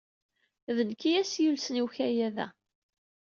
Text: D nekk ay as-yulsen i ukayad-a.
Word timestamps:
D 0.75 0.77
nekk 0.87 1.01
ay 1.09 1.15
as-yulsen 1.21 1.79
i 1.81 1.81
ukayad-a. 1.85 2.47